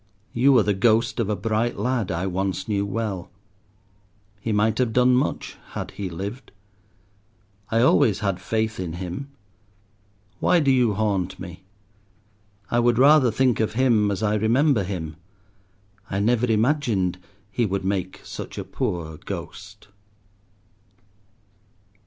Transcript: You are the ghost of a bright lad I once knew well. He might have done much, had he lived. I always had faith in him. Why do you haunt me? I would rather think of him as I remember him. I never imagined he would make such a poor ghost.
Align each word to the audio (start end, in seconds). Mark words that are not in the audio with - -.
You 0.33 0.57
are 0.57 0.63
the 0.63 0.73
ghost 0.73 1.19
of 1.19 1.29
a 1.29 1.35
bright 1.35 1.77
lad 1.77 2.09
I 2.09 2.25
once 2.25 2.67
knew 2.67 2.87
well. 2.87 3.29
He 4.39 4.51
might 4.51 4.79
have 4.79 4.93
done 4.93 5.13
much, 5.13 5.57
had 5.73 5.91
he 5.91 6.09
lived. 6.09 6.51
I 7.69 7.81
always 7.81 8.21
had 8.21 8.41
faith 8.41 8.79
in 8.79 8.93
him. 8.93 9.29
Why 10.39 10.59
do 10.59 10.71
you 10.71 10.95
haunt 10.95 11.39
me? 11.39 11.65
I 12.71 12.79
would 12.79 12.97
rather 12.97 13.29
think 13.29 13.59
of 13.59 13.73
him 13.73 14.09
as 14.09 14.23
I 14.23 14.33
remember 14.33 14.83
him. 14.83 15.17
I 16.09 16.19
never 16.19 16.47
imagined 16.49 17.19
he 17.51 17.67
would 17.67 17.85
make 17.85 18.21
such 18.23 18.57
a 18.57 18.63
poor 18.63 19.17
ghost. 19.17 19.87